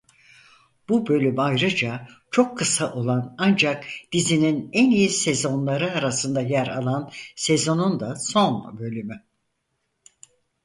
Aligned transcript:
Bu 0.89 1.07
bölüm 1.07 1.39
ayrıca 1.39 2.07
çok 2.31 2.57
kısa 2.57 2.93
olan 2.93 3.35
ancak 3.37 3.85
dizinin 4.11 4.69
en 4.73 4.91
iyi 4.91 5.09
sezonları 5.09 5.91
arasında 5.91 6.41
yer 6.41 6.67
alan 6.67 7.11
sezonun 7.35 7.99
da 7.99 8.15
son 8.15 8.79
bölümü. 8.79 9.23